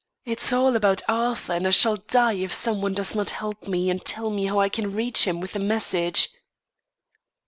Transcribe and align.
It's 0.25 0.51
all 0.51 0.75
about 0.75 1.03
Arthur, 1.07 1.53
and 1.53 1.67
I 1.67 1.69
shall 1.69 1.97
die 1.97 2.33
if 2.33 2.51
some 2.51 2.81
one 2.81 2.93
does 2.93 3.13
not 3.15 3.29
help 3.29 3.67
me 3.67 3.87
and 3.87 4.03
tell 4.03 4.31
me 4.31 4.47
how 4.47 4.59
I 4.59 4.67
can 4.67 4.91
reach 4.95 5.27
him 5.27 5.39
with 5.39 5.55
a 5.55 5.59
message." 5.59 6.29